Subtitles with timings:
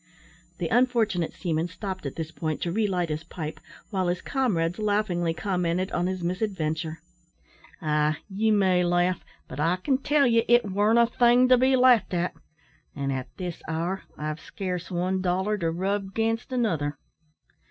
[0.57, 3.59] The unfortunate seaman stopped at this point to relight his pipe,
[3.91, 6.97] while his comrades laughingly commented on his misadventure.
[7.83, 8.17] "Ah!
[8.27, 12.15] ye may laugh; but I can tell ye it warn't a thing to be laughed
[12.15, 12.33] at;
[12.95, 16.97] an' at this hour I've scarce one dollar to rub 'gainst another."